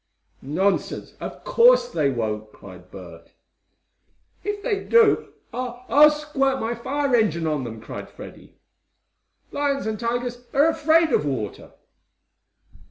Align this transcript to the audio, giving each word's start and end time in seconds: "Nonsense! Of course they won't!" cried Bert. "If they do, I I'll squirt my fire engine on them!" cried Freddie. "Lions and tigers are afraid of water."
"Nonsense! 0.41 1.13
Of 1.19 1.43
course 1.43 1.87
they 1.87 2.09
won't!" 2.09 2.51
cried 2.51 2.89
Bert. 2.89 3.33
"If 4.43 4.63
they 4.63 4.83
do, 4.83 5.31
I 5.53 5.83
I'll 5.89 6.09
squirt 6.09 6.59
my 6.59 6.73
fire 6.73 7.15
engine 7.15 7.45
on 7.45 7.65
them!" 7.65 7.79
cried 7.79 8.09
Freddie. 8.09 8.55
"Lions 9.51 9.85
and 9.85 9.99
tigers 9.99 10.39
are 10.55 10.67
afraid 10.69 11.11
of 11.11 11.23
water." 11.23 11.73